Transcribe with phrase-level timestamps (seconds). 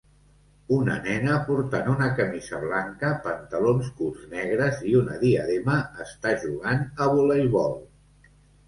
[0.77, 7.13] Una nena portant una camisa blanca, pantalons curts negres i una diadema està jugant a
[7.17, 7.81] voleibol.